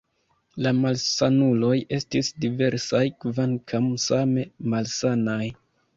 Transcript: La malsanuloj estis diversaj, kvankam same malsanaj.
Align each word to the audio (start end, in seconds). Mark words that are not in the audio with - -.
La 0.67 0.71
malsanuloj 0.77 1.75
estis 1.99 2.31
diversaj, 2.45 3.05
kvankam 3.27 3.93
same 4.07 4.47
malsanaj. 4.73 5.43